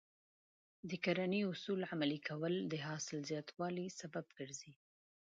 د 0.89 0.91
کرنې 1.03 1.41
اصول 1.51 1.79
عملي 1.91 2.19
کول 2.29 2.53
د 2.71 2.73
حاصل 2.87 3.17
زیاتوالي 3.29 3.87
سبب 3.99 4.25
کېږي. 4.37 4.71